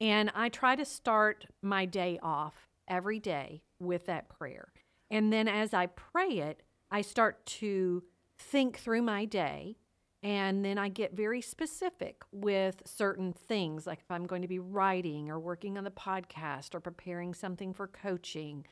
and 0.00 0.32
I 0.34 0.48
try 0.48 0.74
to 0.74 0.84
start 0.84 1.46
my 1.62 1.84
day 1.84 2.18
off 2.20 2.68
every 2.88 3.20
day 3.20 3.62
with 3.78 4.06
that 4.06 4.28
prayer. 4.28 4.72
And 5.08 5.32
then 5.32 5.46
as 5.46 5.72
I 5.72 5.86
pray 5.86 6.38
it, 6.38 6.64
I 6.90 7.02
start 7.02 7.46
to 7.46 8.02
think 8.38 8.78
through 8.78 9.02
my 9.02 9.24
day 9.24 9.76
and 10.22 10.64
then 10.64 10.76
I 10.76 10.88
get 10.88 11.16
very 11.16 11.40
specific 11.40 12.22
with 12.32 12.82
certain 12.84 13.32
things, 13.32 13.86
like 13.86 14.00
if 14.00 14.10
I'm 14.10 14.26
going 14.26 14.42
to 14.42 14.48
be 14.48 14.58
writing 14.58 15.30
or 15.30 15.38
working 15.38 15.78
on 15.78 15.84
the 15.84 15.90
podcast 15.92 16.74
or 16.74 16.80
preparing 16.80 17.34
something 17.34 17.72
for 17.72 17.86
coaching 17.86 18.66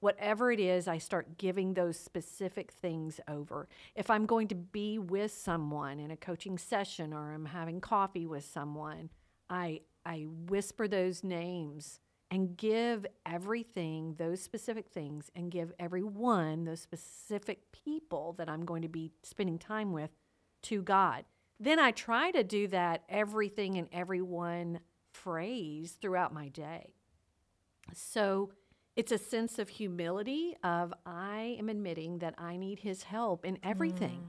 whatever 0.00 0.50
it 0.50 0.60
is, 0.60 0.88
I 0.88 0.98
start 0.98 1.38
giving 1.38 1.74
those 1.74 1.98
specific 1.98 2.72
things 2.72 3.20
over. 3.28 3.68
If 3.94 4.10
I'm 4.10 4.26
going 4.26 4.48
to 4.48 4.54
be 4.54 4.98
with 4.98 5.32
someone 5.32 6.00
in 6.00 6.10
a 6.10 6.16
coaching 6.16 6.58
session 6.58 7.12
or 7.12 7.32
I'm 7.32 7.46
having 7.46 7.80
coffee 7.80 8.26
with 8.26 8.44
someone, 8.44 9.10
I 9.48 9.82
I 10.04 10.26
whisper 10.48 10.88
those 10.88 11.22
names 11.22 12.00
and 12.30 12.56
give 12.56 13.04
everything 13.26 14.14
those 14.18 14.40
specific 14.40 14.88
things 14.88 15.30
and 15.34 15.50
give 15.50 15.72
everyone 15.78 16.64
those 16.64 16.80
specific 16.80 17.70
people 17.72 18.34
that 18.38 18.48
I'm 18.48 18.64
going 18.64 18.82
to 18.82 18.88
be 18.88 19.12
spending 19.22 19.58
time 19.58 19.92
with 19.92 20.10
to 20.62 20.80
God. 20.82 21.24
Then 21.58 21.78
I 21.78 21.90
try 21.90 22.30
to 22.30 22.42
do 22.42 22.68
that 22.68 23.02
everything 23.08 23.76
and 23.76 23.88
everyone 23.92 24.80
phrase 25.12 25.98
throughout 26.00 26.32
my 26.32 26.48
day. 26.48 26.94
So 27.92 28.52
it's 28.96 29.12
a 29.12 29.18
sense 29.18 29.58
of 29.58 29.68
humility 29.68 30.56
of 30.62 30.92
I 31.06 31.56
am 31.58 31.68
admitting 31.68 32.18
that 32.18 32.34
I 32.38 32.56
need 32.56 32.80
his 32.80 33.04
help 33.04 33.44
in 33.44 33.58
everything 33.62 34.24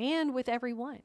mm. 0.00 0.04
and 0.04 0.34
with 0.34 0.48
everyone. 0.48 1.02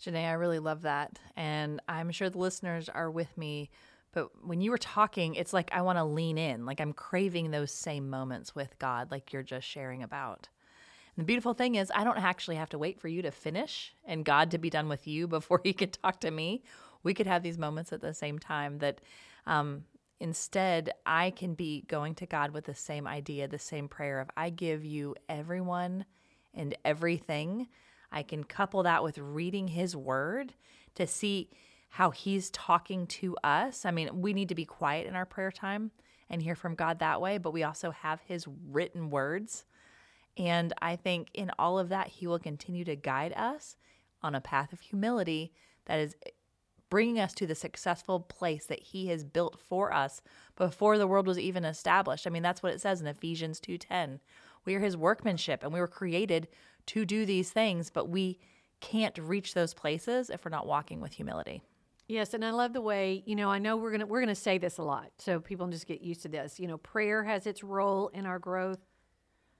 Janae, 0.00 0.28
I 0.28 0.32
really 0.32 0.58
love 0.58 0.82
that. 0.82 1.18
And 1.36 1.80
I'm 1.88 2.10
sure 2.10 2.30
the 2.30 2.38
listeners 2.38 2.88
are 2.88 3.10
with 3.10 3.36
me. 3.36 3.70
But 4.12 4.28
when 4.46 4.60
you 4.60 4.70
were 4.70 4.78
talking, 4.78 5.34
it's 5.34 5.52
like 5.52 5.70
I 5.72 5.82
want 5.82 5.98
to 5.98 6.04
lean 6.04 6.38
in, 6.38 6.64
like 6.64 6.80
I'm 6.80 6.92
craving 6.92 7.50
those 7.50 7.70
same 7.70 8.08
moments 8.08 8.54
with 8.54 8.78
God, 8.78 9.10
like 9.10 9.32
you're 9.32 9.42
just 9.42 9.66
sharing 9.66 10.02
about. 10.02 10.48
the 11.16 11.24
beautiful 11.24 11.54
thing 11.54 11.74
is, 11.74 11.90
I 11.94 12.04
don't 12.04 12.18
actually 12.18 12.56
have 12.56 12.70
to 12.70 12.78
wait 12.78 13.00
for 13.00 13.08
you 13.08 13.22
to 13.22 13.30
finish 13.30 13.94
and 14.04 14.24
God 14.24 14.50
to 14.52 14.58
be 14.58 14.70
done 14.70 14.88
with 14.88 15.06
you 15.06 15.26
before 15.38 15.60
He 15.62 15.72
can 15.72 15.90
talk 15.90 16.20
to 16.20 16.30
me. 16.30 16.62
We 17.02 17.14
could 17.14 17.26
have 17.26 17.42
these 17.42 17.58
moments 17.58 17.92
at 17.92 18.00
the 18.00 18.14
same 18.14 18.38
time 18.38 18.78
that 18.78 19.00
um, 19.46 19.84
instead 20.20 20.90
I 21.04 21.30
can 21.30 21.54
be 21.54 21.84
going 21.88 22.14
to 22.16 22.26
God 22.26 22.52
with 22.52 22.64
the 22.64 22.74
same 22.74 23.06
idea, 23.06 23.48
the 23.48 23.58
same 23.58 23.88
prayer 23.88 24.20
of, 24.20 24.30
I 24.36 24.50
give 24.50 24.84
you 24.84 25.14
everyone 25.28 26.04
and 26.54 26.76
everything. 26.84 27.68
I 28.10 28.22
can 28.22 28.44
couple 28.44 28.82
that 28.84 29.02
with 29.02 29.18
reading 29.18 29.68
His 29.68 29.94
Word 29.94 30.54
to 30.94 31.06
see 31.06 31.50
how 31.90 32.10
He's 32.10 32.50
talking 32.50 33.06
to 33.06 33.36
us. 33.44 33.84
I 33.84 33.90
mean, 33.90 34.20
we 34.20 34.32
need 34.32 34.48
to 34.48 34.54
be 34.54 34.64
quiet 34.64 35.06
in 35.06 35.16
our 35.16 35.26
prayer 35.26 35.52
time 35.52 35.90
and 36.28 36.42
hear 36.42 36.56
from 36.56 36.74
God 36.74 36.98
that 36.98 37.20
way, 37.20 37.38
but 37.38 37.52
we 37.52 37.62
also 37.62 37.90
have 37.90 38.20
His 38.26 38.46
written 38.70 39.10
words 39.10 39.64
and 40.36 40.72
I 40.82 40.96
think 40.96 41.28
in 41.32 41.50
all 41.58 41.78
of 41.78 41.88
that, 41.88 42.08
He 42.08 42.26
will 42.26 42.38
continue 42.38 42.84
to 42.84 42.96
guide 42.96 43.32
us 43.34 43.76
on 44.22 44.34
a 44.34 44.40
path 44.40 44.72
of 44.72 44.80
humility 44.80 45.52
that 45.86 45.98
is 45.98 46.16
bringing 46.90 47.18
us 47.18 47.34
to 47.34 47.46
the 47.46 47.54
successful 47.54 48.20
place 48.20 48.66
that 48.66 48.82
He 48.82 49.08
has 49.08 49.24
built 49.24 49.60
for 49.60 49.92
us 49.92 50.22
before 50.56 50.98
the 50.98 51.06
world 51.06 51.26
was 51.26 51.38
even 51.38 51.64
established. 51.64 52.26
I 52.26 52.30
mean, 52.30 52.42
that's 52.42 52.62
what 52.62 52.72
it 52.72 52.80
says 52.80 53.00
in 53.00 53.06
Ephesians 53.06 53.60
2:10. 53.60 54.20
We 54.64 54.74
are 54.74 54.80
His 54.80 54.96
workmanship, 54.96 55.62
and 55.62 55.72
we 55.72 55.80
were 55.80 55.88
created 55.88 56.48
to 56.86 57.04
do 57.04 57.26
these 57.26 57.50
things, 57.50 57.90
but 57.90 58.08
we 58.08 58.38
can't 58.80 59.16
reach 59.18 59.54
those 59.54 59.74
places 59.74 60.30
if 60.30 60.44
we're 60.44 60.50
not 60.50 60.66
walking 60.66 61.00
with 61.00 61.14
humility. 61.14 61.62
Yes, 62.08 62.34
and 62.34 62.44
I 62.44 62.50
love 62.50 62.72
the 62.72 62.80
way, 62.80 63.24
you 63.26 63.34
know, 63.34 63.50
I 63.50 63.58
know 63.58 63.76
we're 63.76 63.90
going 63.90 64.00
to 64.00 64.06
we're 64.06 64.20
going 64.20 64.28
to 64.28 64.34
say 64.34 64.58
this 64.58 64.78
a 64.78 64.82
lot. 64.82 65.10
So 65.18 65.40
people 65.40 65.66
just 65.66 65.86
get 65.86 66.02
used 66.02 66.22
to 66.22 66.28
this. 66.28 66.60
You 66.60 66.68
know, 66.68 66.78
prayer 66.78 67.24
has 67.24 67.46
its 67.46 67.64
role 67.64 68.08
in 68.08 68.26
our 68.26 68.38
growth 68.38 68.78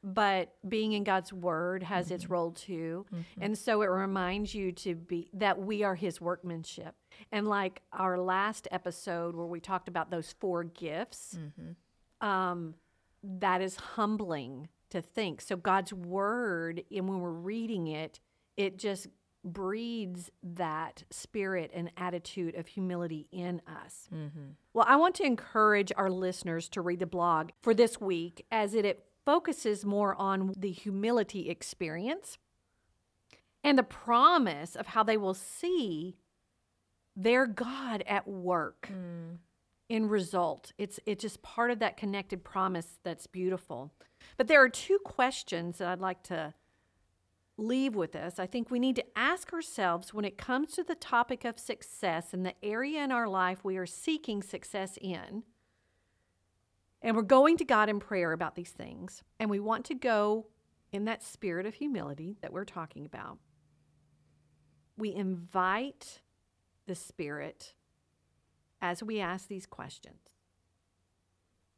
but 0.07 0.55
being 0.67 0.93
in 0.93 1.03
God's 1.03 1.33
word 1.33 1.83
has 1.83 2.07
mm-hmm. 2.07 2.15
its 2.15 2.31
role 2.31 2.53
too. 2.53 3.05
Mm-hmm. 3.13 3.43
And 3.43 3.59
so 3.59 3.83
it 3.83 3.87
reminds 3.87 4.55
you 4.55 4.71
to 4.71 4.95
be 4.95 5.29
that 5.33 5.59
we 5.59 5.83
are 5.83 5.97
his 5.97 6.21
workmanship. 6.21 6.95
And 7.33 7.49
like 7.49 7.83
our 7.93 8.17
last 8.17 8.69
episode 8.71 9.35
where 9.35 9.47
we 9.47 9.59
talked 9.59 9.89
about 9.89 10.13
those 10.13 10.33
four 10.39 10.63
gifts, 10.63 11.37
mm-hmm. 11.37 12.27
um, 12.27 12.75
that 13.25 13.61
is 13.61 13.75
humbling 13.75 14.69
to 14.91 15.03
think. 15.03 15.41
So 15.41 15.57
God's 15.57 15.93
word, 15.93 16.85
and 16.95 17.09
when 17.09 17.19
we're 17.19 17.31
reading 17.31 17.89
it, 17.89 18.21
it 18.57 18.79
just 18.79 19.09
breeds 19.43 20.31
that 20.43 21.03
spirit 21.11 21.73
and 21.75 21.91
attitude 21.97 22.55
of 22.55 22.69
humility 22.69 23.27
in 23.33 23.61
us. 23.67 24.09
Mm-hmm. 24.15 24.51
Well, 24.73 24.87
I 24.89 24.97
want 24.97 25.17
to 25.17 25.25
encourage 25.25 25.93
our 25.97 26.11
listeners 26.11 26.69
to 26.71 26.81
read 26.81 27.01
the 27.01 27.07
blog 27.07 27.51
for 27.63 27.75
this 27.75 28.01
week 28.01 28.45
as 28.53 28.75
it, 28.75 28.85
it 28.85 29.06
focuses 29.27 29.85
more 29.85 30.15
on 30.15 30.55
the 30.57 30.71
humility 30.71 31.51
experience 31.51 32.39
and 33.65 33.77
the 33.77 33.83
promise 33.83 34.77
of 34.77 34.87
how 34.87 35.03
they 35.03 35.17
will 35.17 35.35
see 35.35 36.17
their 37.17 37.47
God 37.47 38.05
at 38.07 38.29
work 38.29 38.89
mm. 38.93 39.39
in 39.89 40.09
result. 40.09 40.73
It's 40.79 41.01
it's 41.05 41.23
just 41.23 41.43
part 41.43 41.73
of 41.73 41.81
that 41.81 41.97
connected 41.97 42.45
promise 42.45 42.99
that's 43.03 43.27
beautiful. 43.27 43.93
But 44.37 44.47
there 44.47 44.63
are 44.63 44.69
two 44.69 44.99
questions 45.05 45.79
that 45.79 45.89
I'd 45.89 46.01
like 46.01 46.23
to 46.25 46.55
leave 47.59 47.97
with 47.97 48.15
us. 48.15 48.39
I 48.39 48.47
think 48.47 48.71
we 48.71 48.79
need 48.79 48.97
to 48.97 49.19
ask 49.19 49.53
ourselves 49.53 50.15
when 50.15 50.25
it 50.25 50.39
comes 50.39 50.73
to 50.75 50.85
the 50.85 50.95
topic 50.95 51.45
of 51.45 51.59
success 51.59 52.33
and 52.33 52.45
the 52.45 52.55
area 52.63 53.03
in 53.03 53.11
our 53.11 53.29
life 53.29 53.65
we 53.65 53.77
are 53.77 53.87
seeking 53.87 54.43
success 54.43 54.99
in 55.01 55.43
and 57.07 57.15
we're 57.15 57.23
going 57.23 57.57
to 57.59 57.65
God 57.65 57.89
in 57.89 58.01
prayer 58.01 58.33
about 58.33 58.57
these 58.57 58.73
things. 58.73 59.23
And 59.39 59.49
we 59.49 59.61
want 59.61 59.85
to 59.85 59.95
go 59.95 60.49
in 60.91 61.05
that 61.05 61.23
spirit 61.23 61.65
of 61.65 61.75
humility 61.75 62.37
that 62.43 62.53
we're 62.53 62.65
talking 62.65 63.07
about. 63.07 63.39
We 64.99 65.15
invite 65.15 66.21
the 66.87 66.97
Spirit 66.97 67.75
as 68.83 69.05
we 69.05 69.21
ask 69.21 69.47
these 69.47 69.67
questions 69.67 70.19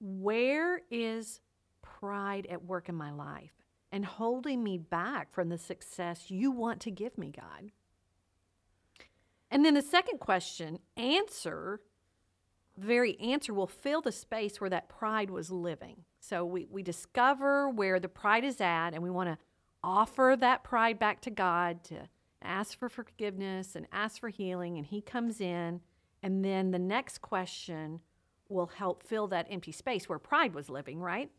Where 0.01 0.81
is 0.91 1.41
pride 1.83 2.47
at 2.49 2.64
work 2.64 2.88
in 2.88 2.95
my 2.95 3.11
life 3.11 3.53
and 3.93 4.07
holding 4.07 4.64
me 4.64 4.79
back 4.79 5.35
from 5.35 5.51
the 5.51 5.59
success 5.59 6.31
you 6.31 6.51
want 6.51 6.81
to 6.81 6.91
give 6.91 7.19
me, 7.19 7.33
God? 7.37 7.71
And 9.51 9.62
then 9.62 9.75
the 9.75 9.83
second 9.83 10.21
question 10.21 10.79
answer 10.97 11.81
very 12.79 13.19
answer 13.21 13.53
will 13.53 13.67
fill 13.67 14.01
the 14.01 14.12
space 14.12 14.61
where 14.61 14.71
that 14.71 14.88
pride 14.88 15.31
was 15.31 15.51
living. 15.51 16.05
So 16.21 16.45
we, 16.45 16.67
we 16.71 16.83
discover 16.83 17.69
where 17.69 18.01
the 18.01 18.09
pride 18.09 18.45
is 18.45 18.61
at, 18.61 18.91
and 18.91 19.03
we 19.03 19.11
want 19.11 19.29
to 19.29 19.38
offer 19.83 20.37
that 20.38 20.64
pride 20.64 20.99
back 20.99 21.21
to 21.23 21.31
God 21.31 21.85
to 21.85 22.09
ask 22.43 22.79
for 22.79 22.88
forgiveness 22.88 23.75
and 23.75 23.87
ask 23.93 24.21
for 24.21 24.29
healing, 24.29 24.77
and 24.77 24.87
He 24.87 25.01
comes 25.01 25.41
in. 25.41 25.81
And 26.23 26.45
then 26.45 26.71
the 26.71 26.79
next 26.79 27.19
question 27.19 28.01
will 28.49 28.67
help 28.67 29.03
fill 29.03 29.29
that 29.29 29.47
empty 29.51 29.73
space 29.73 30.09
where 30.09 30.19
pride 30.19 30.55
was 30.55 30.69
living, 30.69 31.01
right? 31.01 31.31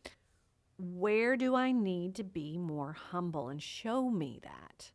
Where 0.77 1.35
do 1.35 1.55
I 1.55 1.71
need 1.71 2.15
to 2.15 2.23
be 2.23 2.57
more 2.57 2.93
humble 2.93 3.49
and 3.49 3.61
show 3.61 4.09
me 4.09 4.39
that? 4.43 4.91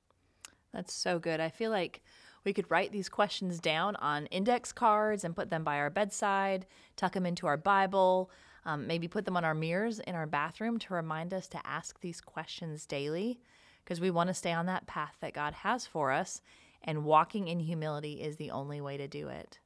That's 0.73 0.95
so 0.95 1.19
good. 1.19 1.41
I 1.41 1.51
feel 1.51 1.71
like 1.71 2.03
we 2.45 2.53
could 2.53 2.71
write 2.71 2.93
these 2.93 3.09
questions 3.09 3.59
down 3.59 3.97
on 3.97 4.27
index 4.27 4.73
cards 4.73 5.25
and 5.25 5.37
put 5.37 5.51
them 5.51 5.65
by 5.65 5.79
our 5.79 5.91
bedside, 5.91 6.67
tuck 6.97 7.13
them 7.13 7.27
into 7.27 7.47
our 7.47 7.57
Bible, 7.57 8.31
um, 8.65 8.87
maybe 8.87 9.09
put 9.09 9.25
them 9.25 9.37
on 9.37 9.45
our 9.45 9.55
mirrors 9.55 9.99
in 10.01 10.15
our 10.15 10.27
bathroom 10.27 10.79
to 10.79 10.95
remind 10.95 11.35
us 11.35 11.49
to 11.49 11.67
ask 11.67 12.01
these 12.01 12.21
questions 12.21 12.87
daily 12.87 13.41
because 13.85 14.01
we 14.01 14.11
want 14.11 14.29
to 14.29 14.35
stay 14.35 14.53
on 14.53 14.67
that 14.67 14.87
path 14.87 15.17
that 15.21 15.35
God 15.35 15.55
has 15.55 15.87
for 15.87 16.13
us. 16.13 16.41
And 16.83 17.05
walking 17.05 17.49
in 17.49 17.61
humility 17.61 18.21
is 18.21 18.37
the 18.37 18.51
only 18.51 18.81
way 18.81 18.97
to 18.99 19.09
do 19.09 19.29
it. 19.29 19.59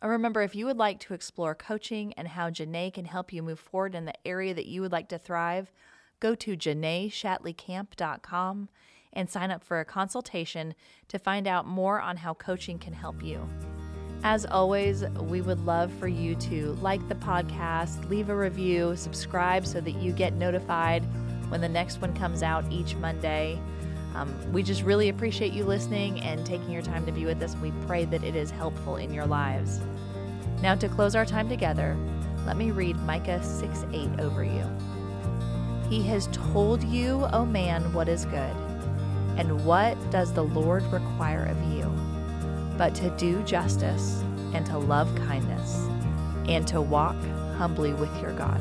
And 0.00 0.10
remember, 0.10 0.40
if 0.42 0.54
you 0.54 0.64
would 0.66 0.76
like 0.76 1.00
to 1.00 1.14
explore 1.14 1.54
coaching 1.54 2.12
and 2.14 2.28
how 2.28 2.50
Janae 2.50 2.94
can 2.94 3.04
help 3.04 3.32
you 3.32 3.42
move 3.42 3.60
forward 3.60 3.96
in 3.96 4.04
the 4.04 4.26
area 4.26 4.54
that 4.54 4.66
you 4.66 4.80
would 4.80 4.92
like 4.92 5.08
to 5.08 5.18
thrive, 5.18 5.72
go 6.20 6.36
to 6.36 6.56
janaeshatleycamp.com 6.56 8.68
and 9.12 9.28
sign 9.28 9.50
up 9.50 9.62
for 9.62 9.80
a 9.80 9.84
consultation 9.84 10.74
to 11.08 11.18
find 11.18 11.46
out 11.46 11.66
more 11.66 12.00
on 12.00 12.16
how 12.16 12.34
coaching 12.34 12.78
can 12.78 12.92
help 12.92 13.22
you. 13.22 13.48
As 14.22 14.44
always, 14.44 15.02
we 15.04 15.40
would 15.40 15.64
love 15.64 15.90
for 15.94 16.06
you 16.06 16.34
to 16.36 16.72
like 16.82 17.06
the 17.08 17.14
podcast, 17.14 18.08
leave 18.10 18.28
a 18.28 18.36
review, 18.36 18.94
subscribe 18.94 19.66
so 19.66 19.80
that 19.80 19.92
you 19.92 20.12
get 20.12 20.34
notified 20.34 21.02
when 21.48 21.60
the 21.60 21.68
next 21.68 22.02
one 22.02 22.14
comes 22.14 22.42
out 22.42 22.70
each 22.70 22.94
Monday. 22.96 23.58
Um, 24.14 24.34
we 24.52 24.62
just 24.62 24.82
really 24.82 25.08
appreciate 25.08 25.52
you 25.52 25.64
listening 25.64 26.20
and 26.20 26.44
taking 26.44 26.70
your 26.70 26.82
time 26.82 27.06
to 27.06 27.12
be 27.12 27.24
with 27.24 27.42
us. 27.42 27.56
We 27.56 27.72
pray 27.86 28.04
that 28.06 28.22
it 28.22 28.36
is 28.36 28.50
helpful 28.50 28.96
in 28.96 29.14
your 29.14 29.26
lives. 29.26 29.80
Now, 30.60 30.74
to 30.74 30.88
close 30.88 31.14
our 31.14 31.24
time 31.24 31.48
together, 31.48 31.96
let 32.44 32.58
me 32.58 32.72
read 32.72 32.96
Micah 32.96 33.42
6 33.42 33.86
8 33.92 34.20
over 34.20 34.44
you. 34.44 34.64
He 35.88 36.02
has 36.02 36.28
told 36.32 36.84
you, 36.84 37.26
O 37.32 37.46
man, 37.46 37.92
what 37.94 38.08
is 38.08 38.26
good 38.26 38.69
and 39.40 39.64
what 39.64 39.96
does 40.10 40.34
the 40.34 40.44
Lord 40.44 40.82
require 40.92 41.46
of 41.46 41.72
you? 41.72 41.84
But 42.76 42.94
to 42.96 43.08
do 43.16 43.42
justice 43.44 44.22
and 44.52 44.66
to 44.66 44.76
love 44.76 45.08
kindness 45.16 45.86
and 46.46 46.68
to 46.68 46.82
walk 46.82 47.16
humbly 47.56 47.94
with 47.94 48.14
your 48.20 48.34
God. 48.34 48.60